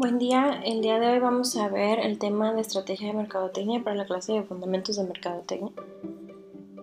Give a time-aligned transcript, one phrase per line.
[0.00, 3.84] Buen día, el día de hoy vamos a ver el tema de estrategia de mercadotecnia
[3.84, 5.72] para la clase de fundamentos de mercadotecnia.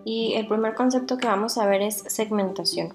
[0.04, 2.94] Y el primer concepto que vamos a ver es segmentación.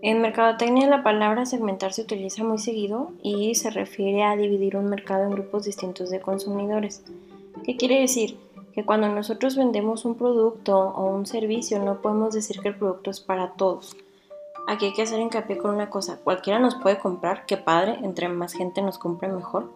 [0.00, 4.86] En mercadotecnia la palabra segmentar se utiliza muy seguido y se refiere a dividir un
[4.86, 7.04] mercado en grupos distintos de consumidores.
[7.62, 8.38] ¿Qué quiere decir?
[8.72, 13.10] Que cuando nosotros vendemos un producto o un servicio no podemos decir que el producto
[13.10, 13.98] es para todos
[14.68, 18.28] Aquí hay que hacer hincapié con una cosa, cualquiera nos puede comprar, qué padre, entre
[18.28, 19.70] más gente nos compre mejor,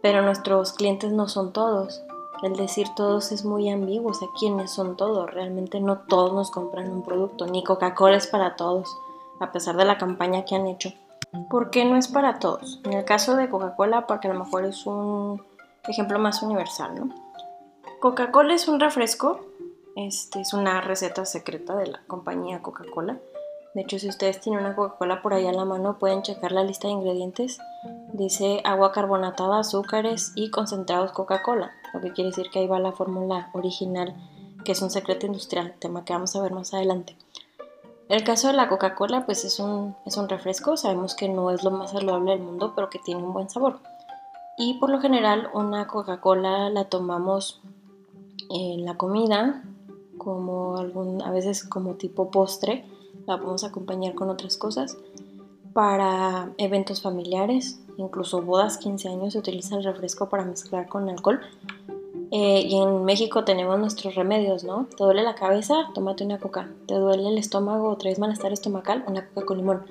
[0.00, 2.02] pero nuestros clientes no son todos.
[2.42, 5.30] El decir todos es muy ambiguo, o sea, ¿quiénes son todos?
[5.32, 8.96] Realmente no todos nos compran un producto, ni Coca-Cola es para todos,
[9.40, 10.92] a pesar de la campaña que han hecho.
[11.50, 12.80] ¿Por qué no es para todos?
[12.84, 15.42] En el caso de Coca-Cola, porque a lo mejor es un
[15.88, 17.14] ejemplo más universal, ¿no?
[18.00, 19.40] Coca-Cola es un refresco,
[19.94, 23.18] este, es una receta secreta de la compañía Coca-Cola
[23.76, 26.64] de hecho, si ustedes tienen una Coca-Cola por ahí a la mano, pueden checar la
[26.64, 27.58] lista de ingredientes.
[28.14, 32.92] Dice agua carbonatada, azúcares y concentrados Coca-Cola, lo que quiere decir que ahí va la
[32.92, 34.16] fórmula original,
[34.64, 37.18] que es un secreto industrial, tema que vamos a ver más adelante.
[38.08, 41.62] El caso de la Coca-Cola, pues es un, es un refresco, sabemos que no es
[41.62, 43.80] lo más saludable del mundo, pero que tiene un buen sabor.
[44.56, 47.60] Y por lo general, una Coca-Cola la tomamos
[48.48, 49.62] en la comida,
[50.16, 52.86] como algún, a veces como tipo postre
[53.26, 54.96] la podemos acompañar con otras cosas.
[55.72, 61.40] Para eventos familiares, incluso bodas, 15 años, se utiliza el refresco para mezclar con alcohol.
[62.32, 64.86] Eh, y en México tenemos nuestros remedios, ¿no?
[64.96, 66.70] Te duele la cabeza, tómate una coca.
[66.86, 69.86] Te duele el estómago traes malestar estomacal, una coca con limón.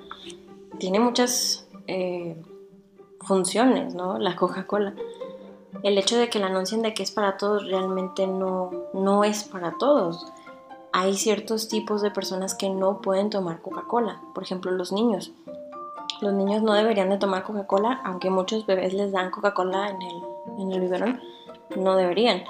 [0.80, 2.36] Tiene muchas eh,
[3.22, 4.18] funciones, ¿no?
[4.18, 4.96] La Coca-Cola.
[5.84, 9.44] El hecho de que la anuncien de que es para todos realmente no, no es
[9.44, 10.26] para todos
[10.98, 14.22] hay ciertos tipos de personas que no pueden tomar Coca-Cola.
[14.34, 15.34] Por ejemplo, los niños.
[16.22, 20.16] Los niños no deberían de tomar Coca-Cola, aunque muchos bebés les dan Coca-Cola en el,
[20.58, 21.20] en el biberón.
[21.76, 22.44] No deberían.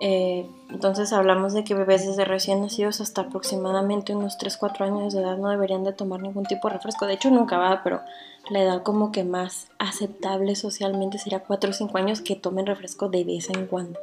[0.00, 5.20] Eh, entonces hablamos de que bebés desde recién nacidos hasta aproximadamente unos 3-4 años de
[5.20, 7.04] edad no deberían de tomar ningún tipo de refresco.
[7.04, 8.00] De hecho nunca va, pero
[8.48, 13.10] la edad como que más aceptable socialmente sería 4 o 5 años que tomen refresco
[13.10, 14.00] de vez en cuando.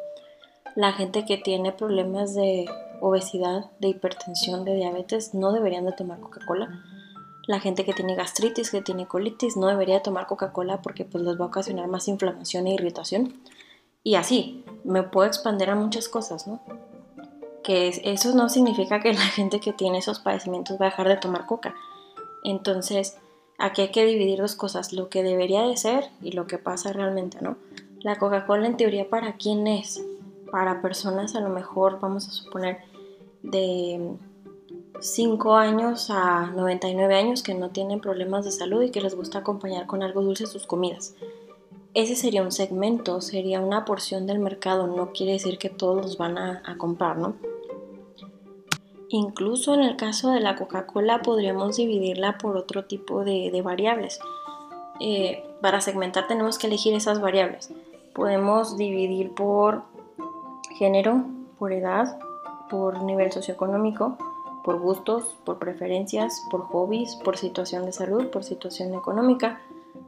[0.76, 2.70] La gente que tiene problemas de
[3.02, 6.84] obesidad, de hipertensión, de diabetes, no deberían de tomar Coca-Cola.
[7.48, 11.40] La gente que tiene gastritis, que tiene colitis, no debería tomar Coca-Cola porque pues les
[11.40, 13.42] va a ocasionar más inflamación e irritación.
[14.04, 16.62] Y así, me puedo expandir a muchas cosas, ¿no?
[17.64, 21.18] Que eso no significa que la gente que tiene esos padecimientos va a dejar de
[21.18, 21.76] tomar coca.
[22.44, 23.18] Entonces,
[23.58, 26.94] aquí hay que dividir dos cosas, lo que debería de ser y lo que pasa
[26.94, 27.58] realmente, ¿no?
[28.02, 30.02] La Coca-Cola en teoría para quién es?
[30.52, 32.80] Para personas a lo mejor, vamos a suponer,
[33.44, 34.18] de
[35.02, 39.40] 5 años a 99 años que no tienen problemas de salud y que les gusta
[39.40, 41.16] acompañar con algo dulce sus comidas.
[41.94, 46.18] Ese sería un segmento, sería una porción del mercado, no quiere decir que todos los
[46.18, 47.36] van a, comprar, ¿no?
[49.10, 54.20] Incluso en el caso de la Coca-Cola podríamos dividirla por otro tipo de, variables.
[55.00, 57.72] Eh, para segmentar tenemos que elegir esas variables.
[58.14, 59.84] Podemos dividir por
[60.78, 61.26] género,
[61.58, 62.20] por edad,
[62.70, 64.18] por nivel socioeconómico,
[64.64, 69.62] por gustos, por preferencias, por hobbies, por situación de salud, por situación económica,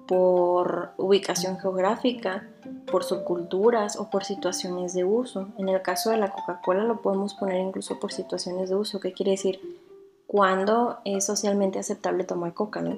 [0.08, 2.48] por ubicación geográfica,
[2.92, 5.48] por subculturas o por situaciones de uso.
[5.58, 9.00] En el caso de la Coca-Cola lo podemos poner incluso por situaciones de uso.
[9.00, 9.80] ¿Qué quiere decir?
[10.28, 12.98] Cuando es socialmente aceptable tomar coca, ¿no?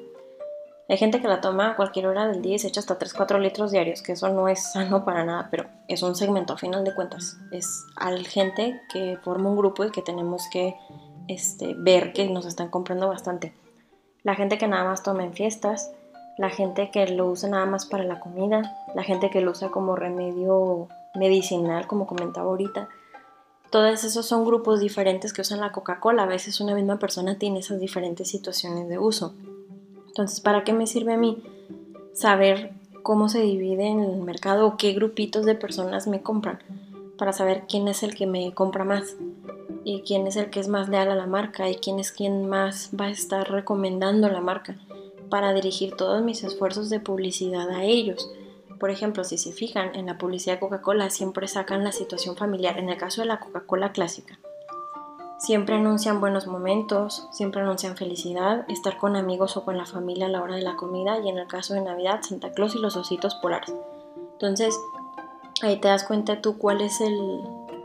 [0.90, 3.40] Hay gente que la toma a cualquier hora del día y se echa hasta 3-4
[3.40, 6.84] litros diarios, que eso no es sano para nada, pero es un segmento a final
[6.84, 7.38] de cuentas.
[7.52, 10.76] Es al gente que forma un grupo y que tenemos que
[11.30, 13.54] este, ver que nos están comprando bastante.
[14.24, 15.92] La gente que nada más toma en fiestas,
[16.38, 18.62] la gente que lo usa nada más para la comida,
[18.94, 22.90] la gente que lo usa como remedio medicinal, como comentaba ahorita.
[23.70, 26.24] Todos esos son grupos diferentes que usan la Coca-Cola.
[26.24, 29.34] A veces una misma persona tiene esas diferentes situaciones de uso.
[30.14, 31.42] Entonces, ¿para qué me sirve a mí
[32.14, 32.72] saber
[33.02, 36.60] cómo se divide en el mercado o qué grupitos de personas me compran?
[37.18, 39.16] Para saber quién es el que me compra más
[39.84, 42.48] y quién es el que es más leal a la marca y quién es quien
[42.48, 44.78] más va a estar recomendando la marca
[45.32, 48.30] para dirigir todos mis esfuerzos de publicidad a ellos.
[48.80, 52.78] Por ejemplo, si se fijan en la publicidad de Coca-Cola siempre sacan la situación familiar,
[52.78, 54.38] en el caso de la Coca-Cola clásica
[55.43, 60.29] Siempre anuncian buenos momentos, siempre anuncian felicidad, estar con amigos o con la familia a
[60.29, 62.95] la hora de la comida y en el caso de Navidad, Santa Claus y los
[62.95, 63.73] ositos polares.
[64.31, 64.73] Entonces,
[65.61, 67.03] ahí te das cuenta tú cuál es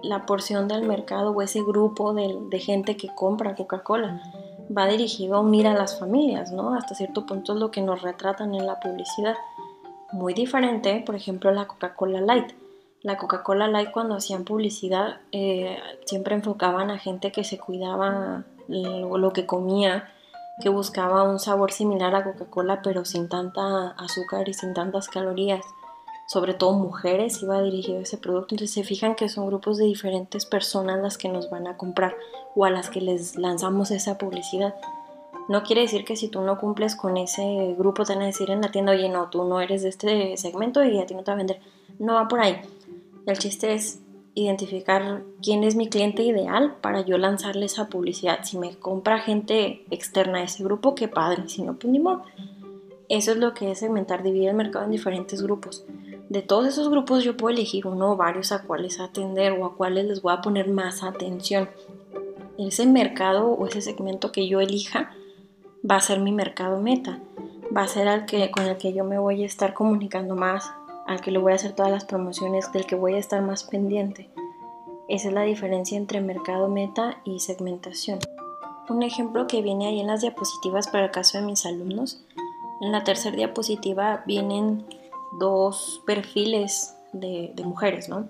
[0.02, 4.22] la porción del mercado o ese grupo de, de gente que compra Coca-Cola.
[4.70, 6.76] Va dirigido a unir a las familias, ¿no?
[6.76, 9.34] Hasta cierto punto es lo que nos retratan en la publicidad.
[10.12, 12.52] muy diferente, por ejemplo, la Coca-Cola Light.
[13.08, 19.16] La Coca-Cola Light cuando hacían publicidad eh, siempre enfocaban a gente que se cuidaba lo,
[19.16, 20.12] lo que comía,
[20.60, 25.64] que buscaba un sabor similar a Coca-Cola pero sin tanta azúcar y sin tantas calorías.
[26.26, 28.54] Sobre todo mujeres iba dirigido ese producto.
[28.54, 32.14] Entonces se fijan que son grupos de diferentes personas las que nos van a comprar
[32.54, 34.74] o a las que les lanzamos esa publicidad.
[35.48, 38.50] No quiere decir que si tú no cumples con ese grupo te van a decir
[38.50, 41.22] en la tienda, oye, no, tú no eres de este segmento y a ti no
[41.24, 41.60] te va a vender.
[41.98, 42.60] No va por ahí.
[43.28, 44.00] El chiste es
[44.34, 48.38] identificar quién es mi cliente ideal para yo lanzarle esa publicidad.
[48.42, 51.46] Si me compra gente externa a ese grupo, qué padre.
[51.46, 52.22] Si no, pues ni modo.
[53.10, 55.84] Eso es lo que es segmentar, dividir el mercado en diferentes grupos.
[56.30, 59.74] De todos esos grupos yo puedo elegir uno o varios a cuáles atender o a
[59.76, 61.68] cuáles les voy a poner más atención.
[62.56, 65.12] Ese mercado o ese segmento que yo elija
[65.88, 67.20] va a ser mi mercado meta,
[67.76, 70.72] va a ser al que, con el que yo me voy a estar comunicando más,
[71.08, 73.64] al que le voy a hacer todas las promociones, del que voy a estar más
[73.64, 74.28] pendiente.
[75.08, 78.18] Esa es la diferencia entre mercado meta y segmentación.
[78.90, 82.22] Un ejemplo que viene ahí en las diapositivas para el caso de mis alumnos.
[82.82, 84.84] En la tercera diapositiva vienen
[85.38, 88.28] dos perfiles de, de mujeres, ¿no?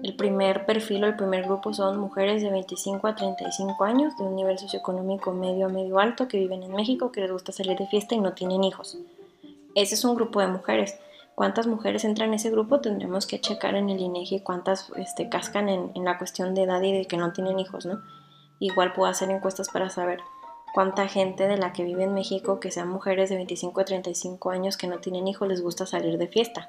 [0.00, 4.22] El primer perfil o el primer grupo son mujeres de 25 a 35 años, de
[4.22, 7.76] un nivel socioeconómico medio a medio alto, que viven en México, que les gusta salir
[7.76, 8.98] de fiesta y no tienen hijos.
[9.74, 10.96] Ese es un grupo de mujeres.
[11.34, 12.80] ¿Cuántas mujeres entran en ese grupo?
[12.80, 16.80] Tendremos que checar en el INEGI cuántas este, cascan en, en la cuestión de edad
[16.82, 18.02] y de que no tienen hijos, ¿no?
[18.60, 20.20] Igual puedo hacer encuestas para saber
[20.74, 24.50] cuánta gente de la que vive en México, que sean mujeres de 25 a 35
[24.50, 26.68] años que no tienen hijos, les gusta salir de fiesta.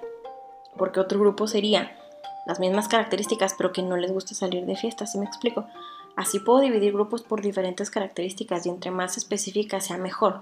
[0.77, 1.97] Porque otro grupo sería
[2.45, 5.65] las mismas características, pero que no les gusta salir de fiesta, ¿sí me explico?
[6.15, 10.41] Así puedo dividir grupos por diferentes características y entre más específicas sea mejor.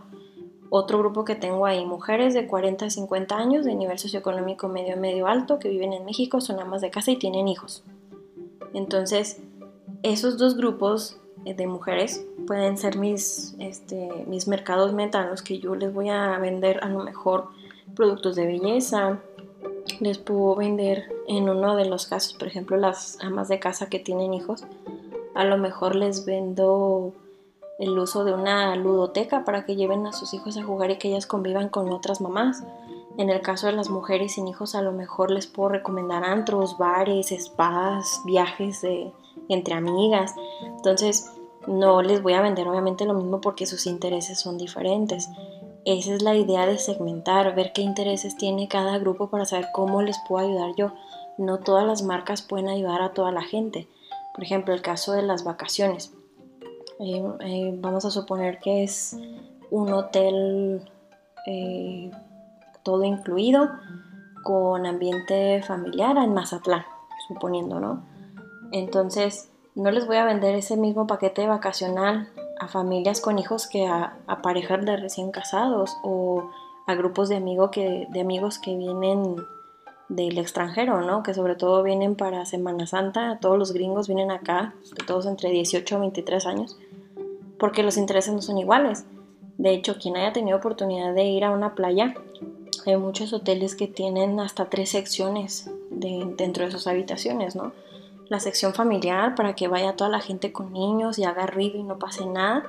[0.75, 4.97] Otro grupo que tengo ahí, mujeres de 40 a 50 años de nivel socioeconómico medio
[4.97, 7.83] medio alto que viven en México, son amas de casa y tienen hijos.
[8.73, 9.39] Entonces,
[10.01, 15.59] esos dos grupos eh, de mujeres pueden ser mis, este, mis mercados meta los que
[15.59, 17.49] yo les voy a vender a lo mejor
[17.95, 19.19] productos de belleza,
[19.99, 23.99] les puedo vender en uno de los casos, por ejemplo, las amas de casa que
[23.99, 24.65] tienen hijos,
[25.35, 27.13] a lo mejor les vendo
[27.79, 31.09] el uso de una ludoteca para que lleven a sus hijos a jugar y que
[31.09, 32.63] ellas convivan con otras mamás.
[33.17, 36.77] En el caso de las mujeres sin hijos, a lo mejor les puedo recomendar antros,
[36.77, 39.11] bares, spas, viajes de,
[39.49, 40.33] entre amigas.
[40.63, 41.31] Entonces,
[41.67, 45.29] no les voy a vender obviamente lo mismo porque sus intereses son diferentes.
[45.85, 50.01] Esa es la idea de segmentar, ver qué intereses tiene cada grupo para saber cómo
[50.01, 50.93] les puedo ayudar yo.
[51.37, 53.87] No todas las marcas pueden ayudar a toda la gente.
[54.33, 56.13] Por ejemplo, el caso de las vacaciones.
[56.99, 59.17] Eh, eh, vamos a suponer que es
[59.71, 60.89] un hotel
[61.47, 62.11] eh,
[62.83, 63.69] todo incluido
[64.43, 66.85] con ambiente familiar en Mazatlán,
[67.27, 68.05] suponiendo, ¿no?
[68.71, 72.29] Entonces, no les voy a vender ese mismo paquete vacacional
[72.59, 76.49] a familias con hijos que a, parejas de recién casados o
[76.85, 77.41] a grupos de,
[77.71, 79.37] que, de amigos que vienen
[80.09, 81.23] del extranjero, ¿no?
[81.23, 84.73] Que sobre todo vienen para Semana Santa, todos los gringos vienen acá,
[85.07, 86.77] todos entre 18 y 23 años,
[87.57, 89.05] porque los intereses no son iguales.
[89.57, 92.15] De hecho, quien haya tenido oportunidad de ir a una playa,
[92.85, 97.71] hay muchos hoteles que tienen hasta tres secciones dentro de sus habitaciones, ¿no?
[98.33, 101.83] la sección familiar para que vaya toda la gente con niños y haga ruido y
[101.83, 102.63] no pase nada.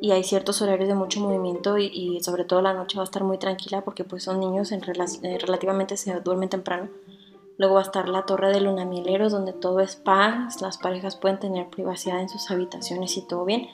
[0.00, 3.24] Y hay ciertos horarios de mucho movimiento y, sobre todo la noche va a estar
[3.24, 6.88] muy tranquila porque pues son niños en eh, relativamente se duermen temprano.
[7.56, 11.40] Luego va a estar la torre de lunamieleros donde todo es paz, las parejas pueden
[11.40, 13.68] tener privacidad en sus habitaciones y todo bien.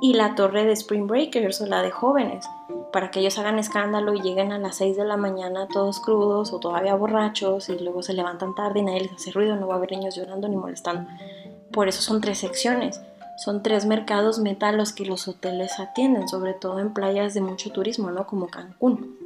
[0.00, 2.44] Y la torre de Spring Breakers o la de jóvenes
[2.92, 6.52] para que ellos hagan escándalo y lleguen a las 6 de la mañana todos crudos
[6.52, 9.74] o todavía borrachos y luego se levantan tarde y nadie les hace ruido, no va
[9.74, 11.10] a haber niños llorando ni molestando.
[11.72, 13.00] Por eso son tres secciones,
[13.36, 17.72] son tres mercados meta los que los hoteles atienden, sobre todo en playas de mucho
[17.72, 18.26] turismo, ¿no?
[18.26, 19.16] Como Cancún.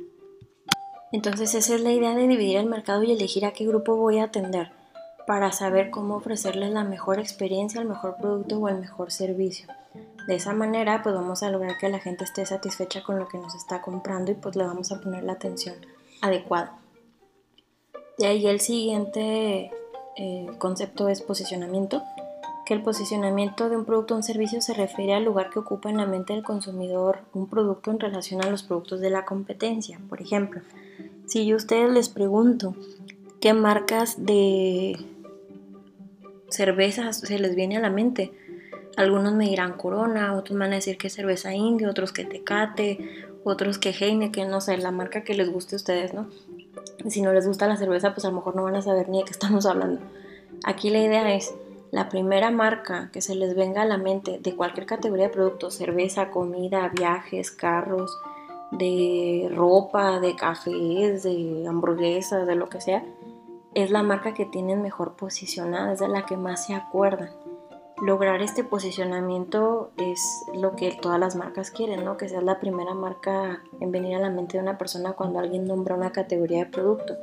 [1.13, 4.19] Entonces esa es la idea de dividir el mercado y elegir a qué grupo voy
[4.19, 4.73] a atender
[5.27, 9.69] para saber cómo ofrecerles la mejor experiencia, el mejor producto o el mejor servicio.
[10.27, 13.39] De esa manera, pues vamos a lograr que la gente esté satisfecha con lo que
[13.39, 15.75] nos está comprando y pues le vamos a poner la atención
[16.21, 16.79] adecuada.
[18.19, 19.71] De ahí el siguiente
[20.17, 22.03] eh, concepto es posicionamiento,
[22.67, 25.89] que el posicionamiento de un producto o un servicio se refiere al lugar que ocupa
[25.89, 30.01] en la mente del consumidor un producto en relación a los productos de la competencia.
[30.09, 30.61] Por ejemplo,
[31.27, 32.75] si yo a ustedes les pregunto
[33.41, 34.99] qué marcas de
[36.49, 38.33] cervezas se les viene a la mente,
[38.97, 43.79] algunos me dirán Corona, otros van a decir que cerveza india, otros que Tecate, otros
[43.79, 46.29] que Heineken, no sé, la marca que les guste a ustedes, ¿no?
[47.09, 49.19] Si no les gusta la cerveza, pues a lo mejor no van a saber ni
[49.19, 50.01] de qué estamos hablando.
[50.65, 51.55] Aquí la idea es
[51.91, 55.75] la primera marca que se les venga a la mente de cualquier categoría de productos,
[55.75, 58.19] cerveza, comida, viajes, carros,
[58.73, 63.05] de ropa, de cafés, de hamburguesas, de lo que sea,
[63.75, 67.31] es la marca que tienen mejor posicionada, es de la que más se acuerdan.
[68.03, 70.21] Lograr este posicionamiento es
[70.55, 72.17] lo que todas las marcas quieren, ¿no?
[72.17, 75.67] Que sea la primera marca en venir a la mente de una persona cuando alguien
[75.67, 77.15] nombra una categoría de producto.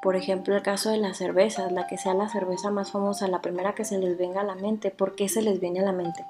[0.00, 3.40] Por ejemplo, el caso de las cervezas, la que sea la cerveza más famosa, la
[3.40, 4.90] primera que se les venga a la mente.
[4.90, 6.24] ¿Por qué se les viene a la mente?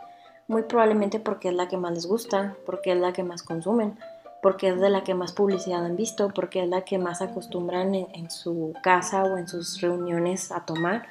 [0.46, 3.98] Muy probablemente porque es la que más les gusta, porque es la que más consumen,
[4.40, 7.94] porque es de la que más publicidad han visto, porque es la que más acostumbran
[7.94, 11.06] en, su casa o en sus reuniones a tomar,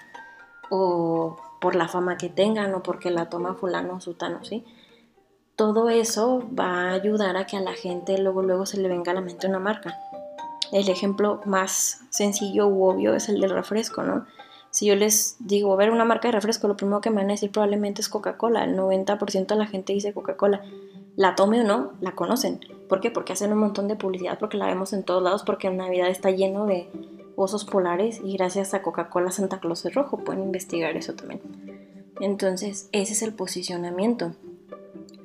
[0.71, 4.65] o por la fama que tengan, o porque la toma fulano o sutano, ¿sí?
[5.55, 9.11] Todo eso va a ayudar a que a la gente luego luego se le venga
[9.11, 9.95] a la mente una marca.
[10.71, 14.25] El ejemplo más sencillo u obvio es el del refresco, ¿no?
[14.69, 17.29] Si yo les digo, a ver, una marca de refresco, lo primero que me van
[17.29, 18.63] a decir probablemente es Coca-Cola.
[18.63, 20.61] El 90% de la gente dice Coca-Cola.
[21.15, 22.59] La tome o no, la conocen.
[22.87, 23.09] ¿Por qué?
[23.09, 26.09] Porque hacen un montón de publicidad, porque la vemos en todos lados, porque en Navidad
[26.09, 26.89] está lleno de
[27.35, 30.17] osos polares y gracias a Coca-Cola Santa Claus es rojo.
[30.17, 31.41] Pueden investigar eso también.
[32.19, 34.33] Entonces, ese es el posicionamiento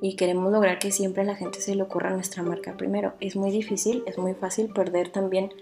[0.02, 3.12] y queremos lograr que siempre a la gente se le ocurra nuestra marca primero.
[3.20, 5.52] Es muy difícil, es muy fácil perder también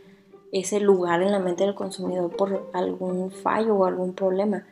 [0.50, 4.66] ese lugar en la mente del consumidor por algún fallo o algún problema.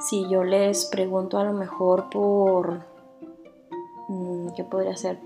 [0.00, 2.80] Si yo les pregunto a lo mejor por,
[4.08, 5.20] mm, ¿qué podría ser?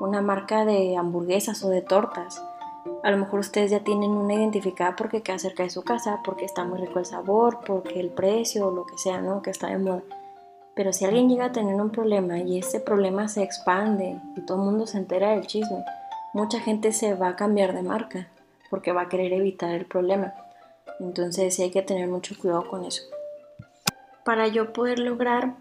[0.00, 2.42] Una marca de hamburguesas o de tortas.
[3.02, 6.46] A lo mejor ustedes ya tienen una identificada porque queda cerca de su casa, porque
[6.46, 9.42] está muy rico el sabor, porque el precio o lo que sea, ¿no?
[9.42, 10.02] Que está de moda.
[10.80, 14.56] Pero si alguien llega a tener un problema y ese problema se expande y todo
[14.56, 15.84] el mundo se entera del chisme,
[16.32, 18.28] mucha gente se va a cambiar de marca
[18.70, 20.32] porque va a querer evitar el problema.
[20.98, 23.02] Entonces sí hay que tener mucho cuidado con eso.
[24.24, 25.56] Para yo poder lograr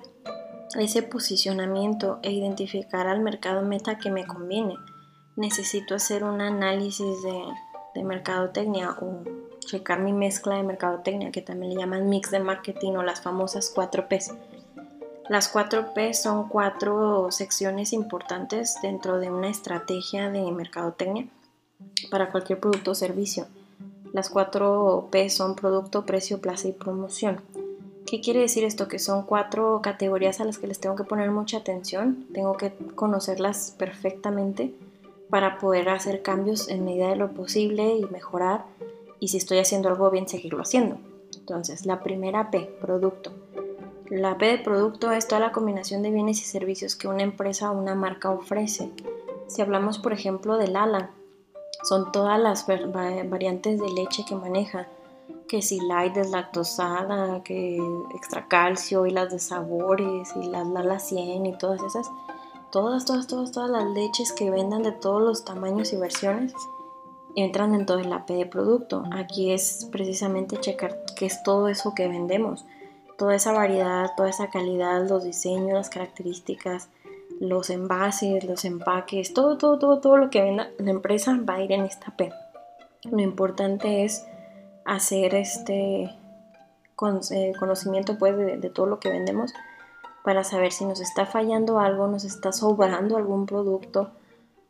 [0.80, 4.76] ese posicionamiento e identificar al mercado meta que me conviene,
[5.36, 7.44] necesito hacer un análisis de,
[7.94, 9.26] de mercadotecnia o
[9.66, 13.70] checar mi mezcla de mercadotecnia, que también le llaman mix de marketing o las famosas
[13.76, 14.32] 4 Ps.
[15.30, 21.28] Las 4P son cuatro secciones importantes dentro de una estrategia de mercadotecnia
[22.10, 23.46] para cualquier producto o servicio.
[24.12, 27.42] Las 4P son producto, precio, plaza y promoción.
[28.08, 28.88] ¿Qué quiere decir esto?
[28.88, 32.74] Que son cuatro categorías a las que les tengo que poner mucha atención, tengo que
[32.96, 34.74] conocerlas perfectamente
[35.30, 38.66] para poder hacer cambios en medida de lo posible y mejorar
[39.20, 40.98] y si estoy haciendo algo bien seguirlo haciendo.
[41.38, 43.32] Entonces, la primera P, producto.
[44.10, 47.70] La P de producto es toda la combinación de bienes y servicios que una empresa
[47.70, 48.92] o una marca ofrece.
[49.46, 51.12] Si hablamos, por ejemplo, del ala,
[51.84, 54.88] son todas las variantes de leche que maneja,
[55.48, 57.78] que si light deslactosada, que
[58.16, 62.10] extra calcio y las de sabores y las Lala 100 y todas esas.
[62.72, 66.54] Todas, todas, todas, todas las leches que vendan de todos los tamaños y versiones
[67.36, 69.04] entran dentro de la P de producto.
[69.12, 72.66] Aquí es precisamente checar qué es todo eso que vendemos
[73.20, 76.90] toda esa variedad, toda esa calidad, los diseños, las características,
[77.40, 81.62] los envases, los empaques, todo, todo, todo, todo lo que venda la empresa va a
[81.62, 82.32] ir en esta P.
[83.04, 84.26] Lo importante es
[84.86, 89.54] hacer este eh, conocimiento pues de, de todo lo que vendemos
[90.24, 94.12] para saber si nos está fallando algo, nos está sobrando algún producto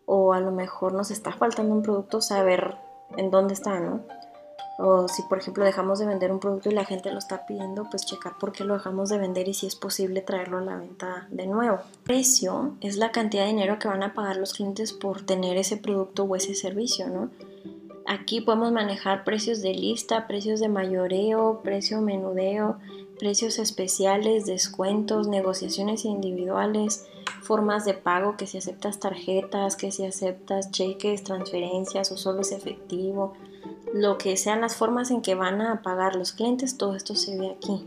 [0.05, 2.77] o a lo mejor nos está faltando un producto, saber
[3.15, 4.01] en dónde está, ¿no?
[4.81, 7.89] O si por ejemplo dejamos de vender un producto y la gente lo está pidiendo,
[7.91, 10.77] pues checar por qué lo dejamos de vender y si es posible traerlo a la
[10.77, 11.79] venta de nuevo.
[12.05, 15.75] Precio es la cantidad de dinero que van a pagar los clientes por tener ese
[15.75, 17.29] producto o ese servicio, ¿no?
[18.07, 22.79] Aquí podemos manejar precios de lista, precios de mayoreo, precio menudeo,
[23.19, 27.05] precios especiales, descuentos, negociaciones individuales,
[27.43, 32.53] formas de pago, que si aceptas tarjetas, que si aceptas cheques, transferencias o solo es
[32.53, 33.33] efectivo,
[33.93, 37.37] lo que sean las formas en que van a pagar los clientes, todo esto se
[37.37, 37.85] ve aquí.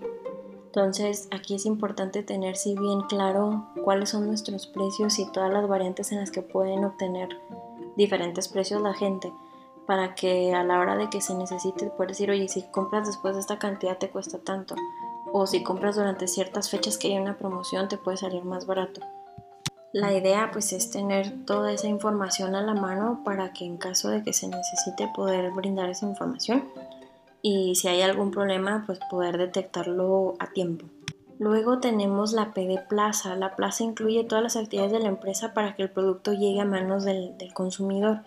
[0.66, 5.68] Entonces aquí es importante tener si bien claro cuáles son nuestros precios y todas las
[5.68, 7.28] variantes en las que pueden obtener
[7.96, 9.32] diferentes precios la gente
[9.86, 13.34] para que a la hora de que se necesite poder decir, oye, si compras después
[13.34, 14.74] de esta cantidad te cuesta tanto
[15.32, 19.02] o si compras durante ciertas fechas que hay una promoción te puede salir más barato.
[19.92, 24.08] La idea pues es tener toda esa información a la mano para que en caso
[24.08, 26.64] de que se necesite poder brindar esa información
[27.42, 30.86] y si hay algún problema pues poder detectarlo a tiempo.
[31.38, 33.36] Luego tenemos la P de Plaza.
[33.36, 36.64] La Plaza incluye todas las actividades de la empresa para que el producto llegue a
[36.64, 38.20] manos del, del consumidor.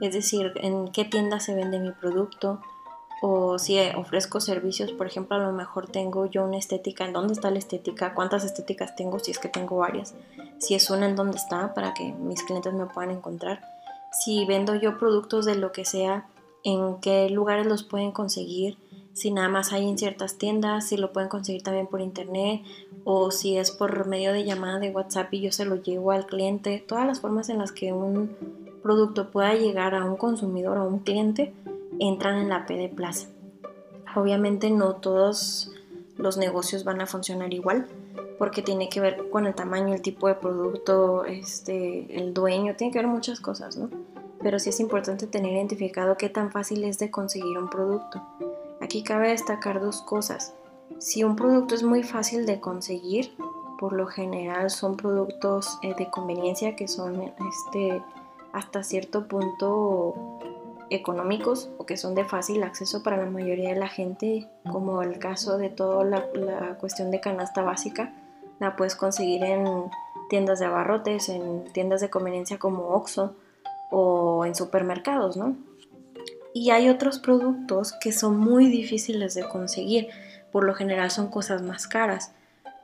[0.00, 2.60] es decir, en qué tienda se vende mi producto
[3.24, 7.34] o si ofrezco servicios, por ejemplo, a lo mejor tengo yo una estética, ¿en dónde
[7.34, 8.14] está la estética?
[8.14, 9.20] ¿Cuántas estéticas tengo?
[9.20, 10.16] Si es que tengo varias.
[10.58, 11.72] Si es una, ¿en dónde está?
[11.72, 13.62] Para que mis clientes me puedan encontrar.
[14.10, 16.26] Si vendo yo productos de lo que sea,
[16.64, 18.76] ¿en qué lugares los pueden conseguir?
[19.12, 22.62] Si nada más hay en ciertas tiendas, si lo pueden conseguir también por internet
[23.04, 26.26] o si es por medio de llamada de WhatsApp y yo se lo llevo al
[26.26, 26.84] cliente.
[26.88, 28.36] Todas las formas en las que un
[28.82, 31.54] producto pueda llegar a un consumidor o a un cliente
[31.98, 33.28] entran en la P de Plaza.
[34.14, 35.70] Obviamente no todos
[36.16, 37.88] los negocios van a funcionar igual
[38.38, 42.92] porque tiene que ver con el tamaño, el tipo de producto, este, el dueño, tiene
[42.92, 43.88] que ver muchas cosas, ¿no?
[44.42, 48.20] Pero sí es importante tener identificado qué tan fácil es de conseguir un producto.
[48.80, 50.54] Aquí cabe destacar dos cosas.
[50.98, 53.32] Si un producto es muy fácil de conseguir,
[53.78, 58.02] por lo general son productos eh, de conveniencia que son este,
[58.52, 60.14] hasta cierto punto
[60.94, 65.18] económicos o que son de fácil acceso para la mayoría de la gente, como el
[65.18, 68.12] caso de toda la, cuestión de canasta básica,
[68.60, 69.64] la puedes conseguir en
[70.28, 73.34] tiendas de abarrotes, en tiendas de conveniencia como Oxxo
[73.90, 75.56] o en supermercados, ¿no?
[76.54, 80.08] Y hay otros productos que son muy difíciles de conseguir,
[80.50, 82.32] por lo general son cosas más caras.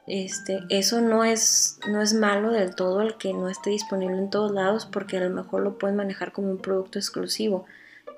[0.07, 4.31] Este, eso no es, no es malo del todo el que no esté disponible en
[4.31, 7.67] todos lados porque a lo mejor lo pueden manejar como un producto exclusivo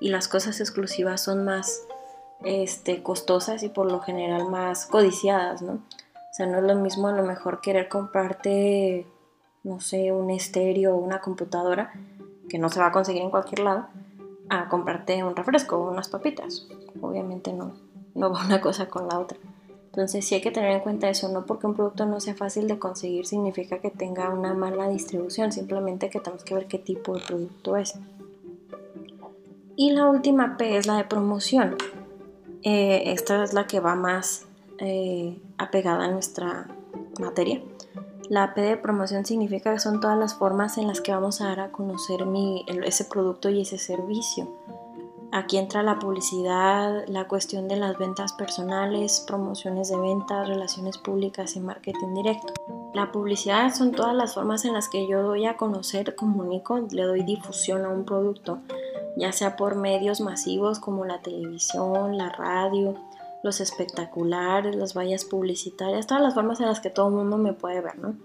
[0.01, 1.83] y las cosas exclusivas son más
[2.43, 5.73] este, costosas y por lo general más codiciadas, ¿no?
[5.73, 9.05] O sea, no es lo mismo a lo mejor querer comprarte,
[9.63, 11.93] no sé, un estéreo o una computadora,
[12.49, 13.87] que no se va a conseguir en cualquier lado,
[14.49, 16.67] a comprarte un refresco o unas papitas.
[16.99, 17.73] Obviamente no,
[18.15, 19.37] no va una cosa con la otra.
[19.85, 22.67] Entonces sí hay que tener en cuenta eso, no porque un producto no sea fácil
[22.67, 27.13] de conseguir significa que tenga una mala distribución, simplemente que tenemos que ver qué tipo
[27.13, 27.99] de producto es.
[29.75, 31.77] Y la última P es la de promoción.
[32.63, 34.45] Eh, esta es la que va más
[34.79, 36.67] eh, apegada a nuestra
[37.19, 37.61] materia.
[38.29, 41.47] La P de promoción significa que son todas las formas en las que vamos a
[41.47, 42.21] dar a conocer
[42.85, 44.47] ese producto y ese servicio.
[45.33, 51.55] Aquí entra la publicidad, la cuestión de las ventas personales, promociones de ventas, relaciones públicas
[51.55, 52.53] y marketing directo.
[52.93, 57.03] La publicidad son todas las formas en las que yo doy a conocer, comunico, le
[57.03, 58.59] doy difusión a un producto
[59.15, 62.95] ya sea por medios masivos como la televisión, la radio,
[63.43, 67.53] los espectaculares, las vallas publicitarias, todas las formas en las que todo el mundo me
[67.53, 68.15] puede ver, ¿no?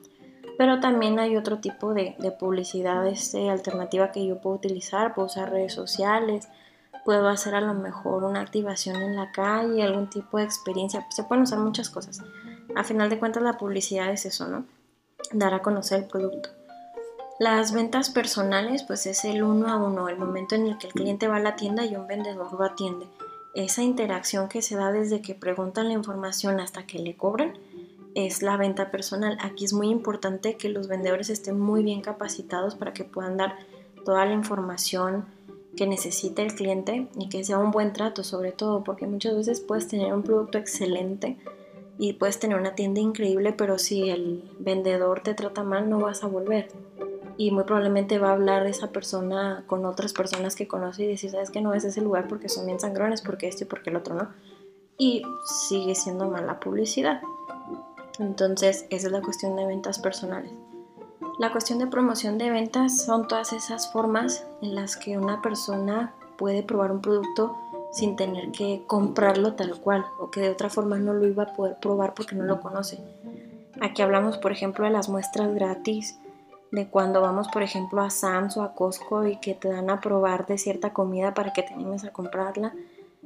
[0.58, 5.50] Pero también hay otro tipo de, publicidad este, alternativa que yo puedo utilizar, puedo usar
[5.50, 6.48] redes sociales,
[7.04, 11.24] puedo hacer a lo mejor una activación en la calle, algún tipo de experiencia, se
[11.24, 12.22] pueden usar muchas cosas.
[12.74, 14.64] A final de cuentas la publicidad es eso, ¿no?
[15.32, 16.50] Dar a conocer el producto.
[17.38, 20.94] Las ventas personales, pues es el uno a uno, el momento en el que el
[20.94, 23.06] cliente va a la tienda y un vendedor lo atiende.
[23.54, 27.52] Esa interacción que se da desde que preguntan la información hasta que le cobran
[28.14, 29.36] es la venta personal.
[29.42, 33.58] Aquí es muy importante que los vendedores estén muy bien capacitados para que puedan dar
[34.06, 35.26] toda la información
[35.76, 39.60] que necesite el cliente y que sea un buen trato sobre todo, porque muchas veces
[39.60, 41.36] puedes tener un producto excelente
[41.98, 46.24] y puedes tener una tienda increíble, pero si el vendedor te trata mal no vas
[46.24, 46.85] a volver
[47.36, 51.06] y muy probablemente va a hablar de esa persona con otras personas que conoce y
[51.08, 53.90] decir, sabes que no es ese lugar porque son bien sangrones, porque este y porque
[53.90, 54.28] el otro no.
[54.98, 55.22] Y
[55.68, 57.20] sigue siendo mala publicidad.
[58.18, 60.50] Entonces, esa es la cuestión de ventas personales.
[61.38, 66.14] La cuestión de promoción de ventas son todas esas formas en las que una persona
[66.38, 67.54] puede probar un producto
[67.92, 71.52] sin tener que comprarlo tal cual o que de otra forma no lo iba a
[71.54, 72.98] poder probar porque no lo conoce.
[73.80, 76.18] Aquí hablamos, por ejemplo, de las muestras gratis,
[76.72, 80.00] de cuando vamos, por ejemplo, a Sam's o a Costco y que te dan a
[80.00, 82.74] probar de cierta comida para que te animes a comprarla,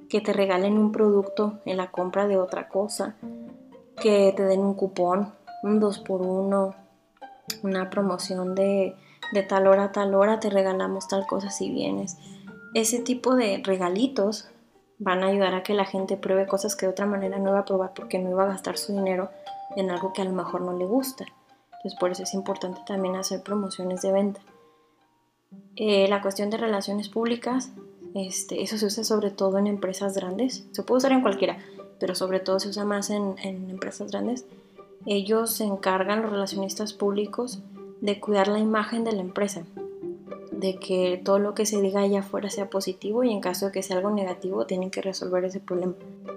[0.09, 3.17] que te regalen un producto en la compra de otra cosa,
[4.01, 6.75] que te den un cupón, un 2 por 1
[7.63, 8.97] una promoción de,
[9.33, 12.17] de tal hora a tal hora, te regalamos tal cosa si vienes.
[12.75, 14.49] Ese tipo de regalitos
[14.99, 17.61] van a ayudar a que la gente pruebe cosas que de otra manera no iba
[17.61, 19.31] a probar porque no iba a gastar su dinero
[19.77, 21.25] en algo que a lo mejor no le gusta.
[21.81, 24.41] Entonces por eso es importante también hacer promociones de venta.
[25.77, 27.71] Eh, la cuestión de relaciones públicas,
[28.15, 30.67] este, eso se usa sobre todo en empresas grandes.
[30.73, 31.57] Se puede usar en cualquiera,
[31.99, 34.45] pero sobre todo se usa más en, en empresas grandes.
[35.07, 37.61] Ellos se encargan, los relacionistas públicos,
[38.03, 39.63] de cuidar la imagen de la empresa,
[40.53, 43.73] de que todo lo que se diga allá afuera sea positivo y en caso de
[43.73, 45.95] que sea algo negativo tienen que resolver ese problema.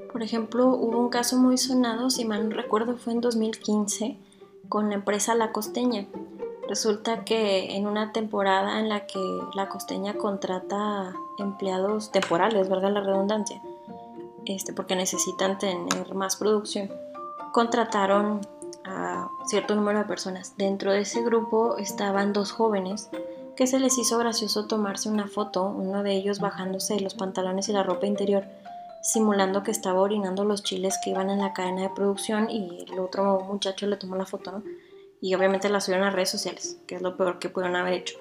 [0.10, 4.18] Por ejemplo, hubo un caso muy sonado, si mal no recuerdo, fue en 2015
[4.70, 6.06] con la empresa La Costeña.
[6.68, 9.20] Resulta que en una temporada en la que
[9.54, 13.62] la costeña contrata empleados temporales, valga la redundancia,
[14.46, 16.90] este, porque necesitan tener más producción,
[17.52, 18.42] contrataron
[18.86, 20.56] a cierto número de personas.
[20.58, 23.10] Dentro de ese grupo estaban dos jóvenes
[23.56, 27.74] que se les hizo gracioso tomarse una foto, uno de ellos bajándose los pantalones y
[27.74, 28.46] la ropa interior,
[29.04, 33.00] simulando que estaba orinando los chiles que iban en la cadena de producción y el
[33.00, 34.64] otro muchacho le tomó la foto.
[35.22, 38.18] Y obviamente la subieron a redes sociales, que es lo peor que pudieron haber hecho.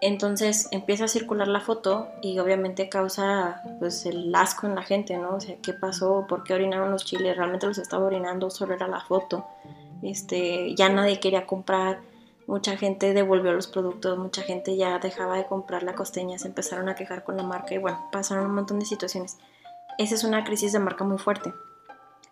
[0.00, 5.16] Entonces empieza a circular la foto y obviamente causa pues el asco en la gente,
[5.16, 5.36] ¿no?
[5.36, 6.26] O sea, ¿qué pasó?
[6.28, 7.36] ¿Por qué orinaron los chiles?
[7.36, 8.50] ¿Realmente los estaba orinando?
[8.50, 9.44] Solo era la foto.
[10.02, 12.00] Este, ya nadie quería comprar,
[12.46, 16.88] mucha gente devolvió los productos, mucha gente ya dejaba de comprar la costeña, se empezaron
[16.88, 19.38] a quejar con la marca y bueno, pasaron un montón de situaciones.
[19.98, 21.52] Esa es una crisis de marca muy fuerte.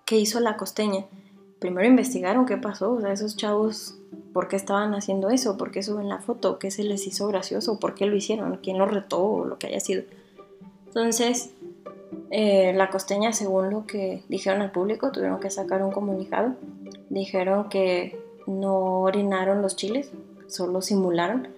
[0.04, 1.04] ¿Qué hizo la costeña?
[1.58, 3.98] Primero investigaron qué pasó, o esos chavos
[4.32, 7.80] por qué estaban haciendo eso, por qué suben la foto, qué se les hizo gracioso,
[7.80, 10.04] por qué lo hicieron, quién lo retó o lo que haya sido.
[10.86, 11.50] Entonces,
[12.30, 16.54] eh, la costeña, según lo que dijeron al público, tuvieron que sacar un comunicado.
[17.10, 20.12] Dijeron que no orinaron los chiles,
[20.46, 21.48] solo simularon.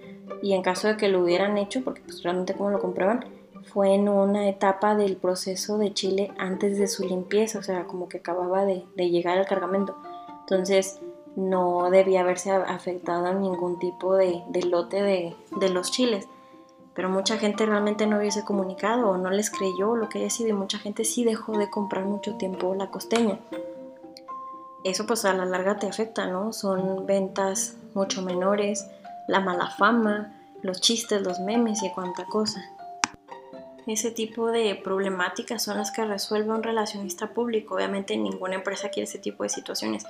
[0.43, 3.25] Y en caso de que lo hubieran hecho, porque pues, realmente como lo comprueban,
[3.65, 8.09] fue en una etapa del proceso de chile antes de su limpieza, o sea, como
[8.09, 9.97] que acababa de, de llegar al cargamento.
[10.41, 11.01] Entonces,
[11.39, 16.27] no debía haberse afectado ningún tipo de, lote de, los chiles.
[16.95, 20.49] Pero mucha gente realmente no hubiese comunicado o no les creyó lo que haya sido
[20.49, 23.39] y mucha gente sí dejó de comprar mucho tiempo la costeña.
[24.83, 26.53] Eso pues a la larga te afecta, ¿no?
[26.53, 28.91] Son ventas mucho menores,
[29.29, 32.61] la mala fama, los chistes, los memes y cuánta cosa.
[33.89, 37.75] Ese tipo de problemáticas son las que resuelve un relacionista público.
[37.75, 40.05] Obviamente ninguna empresa quiere ese tipo de situaciones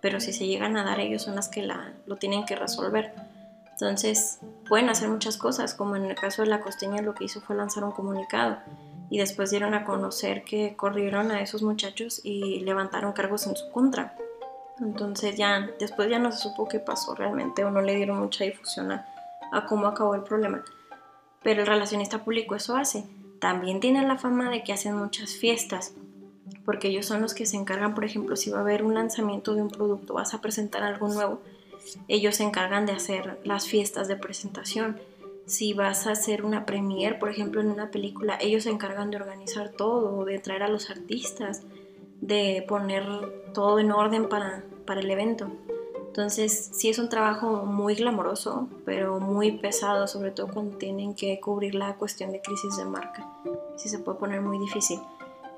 [0.00, 1.68] pero si se llegan a dar ellos son las que
[2.06, 3.12] lo tienen que resolver.
[3.72, 7.40] Entonces pueden hacer muchas cosas, como en el caso de la costeña lo que hizo
[7.40, 8.58] fue lanzar un comunicado
[9.10, 13.70] y después dieron a conocer que corrieron a esos muchachos y levantaron cargos en su
[13.70, 14.16] contra.
[14.80, 18.44] Entonces ya después ya no se supo qué pasó realmente o no le dieron mucha
[18.44, 20.62] difusión a cómo acabó el problema.
[21.42, 23.04] Pero el relacionista público eso hace.
[23.40, 25.94] También tiene la fama de que hacen muchas fiestas
[26.66, 29.54] porque ellos son los que se encargan, por ejemplo, si va a haber un lanzamiento
[29.54, 31.40] de un producto, vas a presentar algo nuevo,
[32.08, 34.98] ellos se encargan de hacer las fiestas de presentación.
[35.46, 39.18] Si vas a hacer una premiere, por ejemplo, en una película, ellos se encargan de
[39.18, 41.62] organizar todo, de traer a los artistas,
[42.20, 43.04] de poner
[43.54, 45.52] todo en orden para, para el evento.
[46.16, 51.38] Entonces, sí es un trabajo muy glamoroso, pero muy pesado, sobre todo cuando tienen que
[51.40, 53.28] cubrir la cuestión de crisis de marca.
[53.76, 54.98] Sí se puede poner muy difícil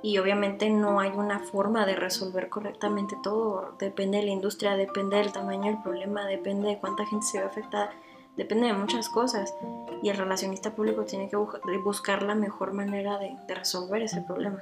[0.02, 3.76] y obviamente no hay una forma de resolver correctamente todo.
[3.78, 7.44] Depende de la industria, depende del tamaño del problema, depende de cuánta gente se ve
[7.44, 7.92] afectada,
[8.36, 9.54] depende de muchas cosas.
[10.02, 14.60] Y el relacionista público tiene que buscar la mejor manera de, resolver ese problema.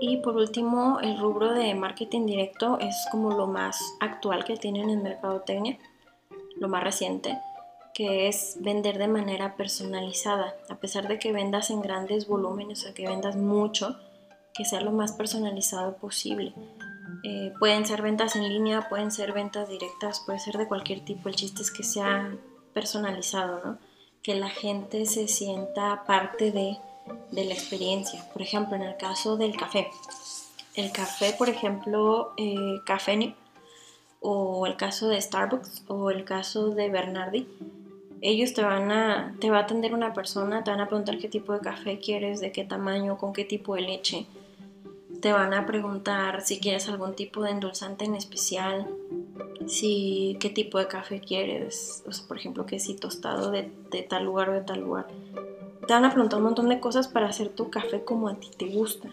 [0.00, 4.90] Y por último, el rubro de marketing directo es como lo más actual que tienen
[4.90, 5.78] en mercadotecnia,
[6.56, 7.38] lo más reciente,
[7.94, 10.54] que es vender de manera personalizada.
[10.68, 13.96] A pesar de que vendas en grandes volúmenes, o sea, que vendas mucho,
[14.52, 16.54] que sea lo más personalizado posible.
[17.24, 21.28] Eh, pueden ser ventas en línea, pueden ser ventas directas, puede ser de cualquier tipo.
[21.28, 22.36] El chiste es que sea
[22.72, 23.78] personalizado, ¿no?
[24.22, 26.78] Que la gente se sienta parte de,
[27.30, 28.24] de la experiencia.
[28.32, 29.88] Por ejemplo, en el caso del café.
[30.74, 33.34] El café, por ejemplo, eh, Café
[34.20, 37.46] o el caso de Starbucks o el caso de Bernardi,
[38.20, 41.28] ellos te van a, te va a atender una persona, te van a preguntar qué
[41.28, 44.26] tipo de café quieres, de qué tamaño, con qué tipo de leche,
[45.20, 48.88] te van a preguntar si quieres algún tipo de endulzante en especial,
[49.66, 53.70] si qué tipo de café quieres, por ejemplo, que si tostado de,
[54.08, 55.06] tal lugar o de tal lugar.
[55.86, 58.50] Te van a preguntar un montón de cosas para hacer tu café como a ti
[58.56, 59.10] te gusta.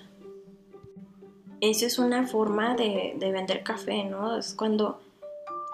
[1.61, 4.37] Esa es una forma de, de vender café, ¿no?
[4.37, 4.99] Es cuando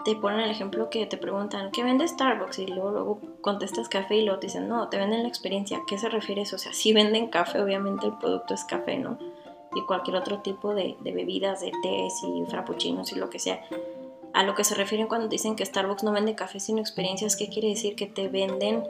[0.05, 2.59] te ponen el ejemplo que te preguntan, ¿qué vende Starbucks?
[2.59, 5.77] Y luego, luego contestas café y luego te dicen, no, te venden la experiencia.
[5.77, 6.57] ¿A qué se refiere eso?
[6.57, 9.17] O sea, si venden café, obviamente el producto es café, ¿no?
[9.75, 13.61] y cualquier otro tipo de, bebidas, de tés y frappuccinos y lo que sea.
[14.33, 17.49] A lo que se refieren cuando dicen que Starbucks no vende café sino experiencias, ¿qué
[17.49, 17.95] quiere decir?
[17.95, 18.83] Que te venden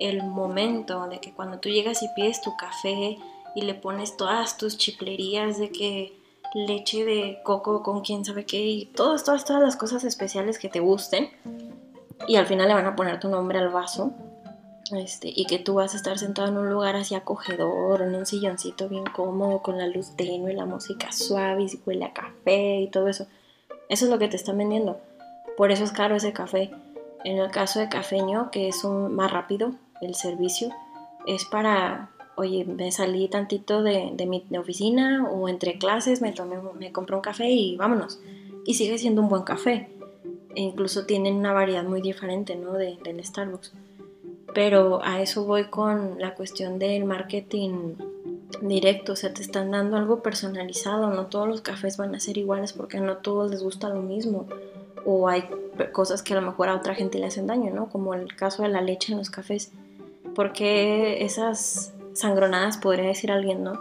[0.00, 3.18] el momento de que cuando tú llegas y pides tu café
[3.54, 6.20] y le pones todas tus chiplerías de que
[6.54, 10.68] leche de coco con quién sabe qué y todas, todas, todas las cosas especiales que
[10.68, 11.30] te gusten
[12.28, 14.12] y al final le van a poner tu nombre al vaso
[14.92, 18.24] este, y que tú vas a estar sentado en un lugar así acogedor, en un
[18.24, 22.88] silloncito bien cómodo, con la luz tenue, la música suave y huele a café y
[22.88, 23.26] todo eso.
[23.88, 25.00] Eso es lo que te están vendiendo.
[25.56, 26.70] Por eso es caro ese café.
[27.24, 30.70] En el caso de Cafeño, que es un más rápido el servicio,
[31.26, 36.92] es para, oye, me salí tantito de, mi oficina o entre clases, me, tomé, me
[36.92, 38.20] compré un café y vámonos.
[38.64, 39.88] Y sigue siendo un buen café.
[40.54, 42.72] E incluso tienen una variedad muy diferente, ¿no?
[42.72, 43.72] De, del Starbucks.
[44.54, 47.94] Pero a eso voy con la cuestión del marketing
[48.62, 52.38] directo, o sea, te están dando algo personalizado, no todos los cafés van a ser
[52.38, 54.46] iguales porque no todos les gusta lo mismo
[55.06, 55.44] o hay
[55.92, 57.88] cosas que a lo mejor a otra gente le hacen daño, ¿no?
[57.88, 59.70] Como el caso de la leche en los cafés.
[60.36, 63.80] Porque esas sangronadas, podría decir alguien, ¿no?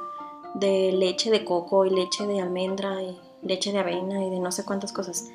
[0.55, 4.51] De leche de coco y leche de almendra y leche de avena y de no
[4.51, 5.29] sé cuántas cosas.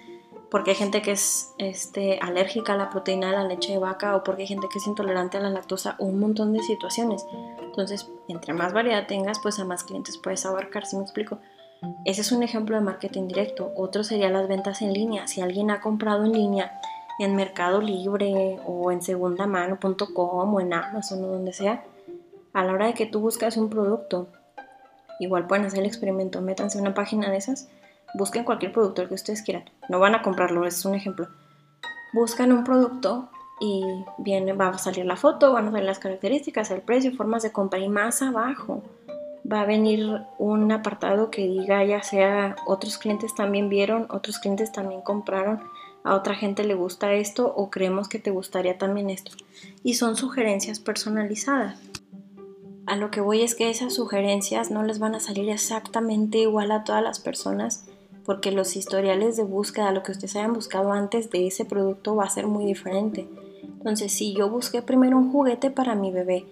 [0.51, 4.17] Porque hay gente que es este, alérgica a la proteína de la leche de vaca
[4.17, 7.25] o porque hay gente que es intolerante a la lactosa un montón de situaciones.
[7.61, 11.39] Entonces, entre más variedad tengas, pues a más clientes puedes abarcar, si me explico?
[12.05, 13.73] Ese es un ejemplo de marketing directo.
[13.77, 15.27] Otro sería las ventas en línea.
[15.27, 16.81] Si alguien ha comprado en línea
[17.21, 21.85] en Mercado Libre o en segundamano.com o en Amazon o donde sea,
[22.55, 24.29] a la hora de que tú buscas un producto,
[25.21, 27.69] igual pueden hacer el experimento, métanse en una página de esas,
[28.15, 29.65] busquen cualquier producto, que ustedes quieran.
[29.91, 31.29] No van a comprarlo, es un ejemplo.
[32.15, 33.29] Buscan un producto
[33.61, 33.85] y
[34.17, 37.53] viene, va a salir la foto, van a salir las características, el precio, formas de
[37.53, 38.83] compra y más abajo
[39.51, 44.73] va a venir un apartado que diga ya sea otros clientes también vieron, otros clientes
[44.73, 45.63] también compraron,
[46.05, 49.33] a otra gente le gusta esto o creemos que te gustaría también esto.
[49.83, 51.79] Y son sugerencias personalizadas.
[52.87, 56.73] A lo que voy es que esas sugerencias no les van a salir exactamente igual
[56.73, 57.85] a todas las personas
[58.25, 62.25] porque los historiales de búsqueda, lo que ustedes hayan buscado antes de ese producto va
[62.25, 63.27] a ser muy diferente.
[63.63, 66.45] Entonces, si yo busqué primero un juguete para mi bebé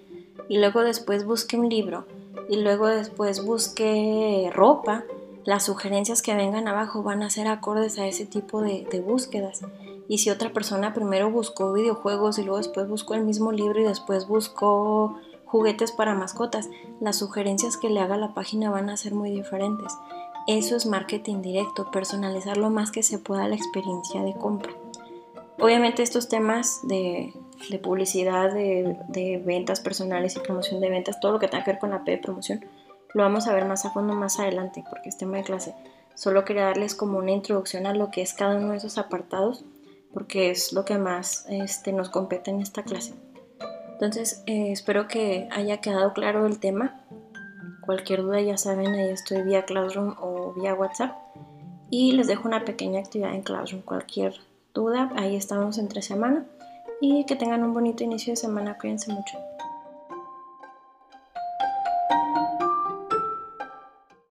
[0.48, 2.06] y luego después busqué un libro
[2.48, 5.04] y luego después busque ropa,
[5.48, 9.62] las sugerencias que vengan abajo van a ser acordes a ese tipo de, búsquedas.
[10.06, 13.84] Y si otra persona primero buscó videojuegos y luego después buscó el mismo libro y
[13.84, 16.68] después buscó juguetes para mascotas,
[17.00, 19.90] las sugerencias que le haga la página van a ser muy diferentes.
[20.46, 24.74] Eso es marketing directo, personalizar lo más que se pueda la experiencia de compra.
[25.58, 27.32] Obviamente estos temas de,
[27.82, 31.88] publicidad, de, ventas personales y promoción de ventas, todo lo que tenga que ver con
[31.88, 32.66] la P de promoción,
[33.14, 35.74] lo vamos a ver más a fondo más adelante porque es tema de clase.
[36.14, 39.64] Solo quería darles como una introducción a lo que es cada uno de esos apartados
[40.12, 43.14] porque es lo que más este, nos compete en esta clase.
[43.92, 47.00] Entonces, eh, espero que haya quedado claro el tema.
[47.84, 51.16] Cualquier duda ya saben, ahí estoy vía Classroom o vía WhatsApp.
[51.90, 53.82] Y les dejo una pequeña actividad en Classroom.
[53.82, 54.34] Cualquier
[54.74, 56.46] duda, ahí estamos entre semana.
[57.00, 58.76] Y que tengan un bonito inicio de semana.
[58.78, 59.38] Cuídense mucho.